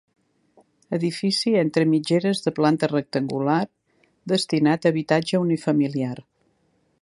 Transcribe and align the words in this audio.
Edifici 0.97 1.51
entre 1.59 1.83
mitgeres 1.91 2.41
de 2.45 2.53
planta 2.61 2.89
rectangular, 2.93 3.59
destinat 4.35 4.89
a 4.89 4.93
habitatge 4.95 5.43
unifamiliar. 5.45 6.15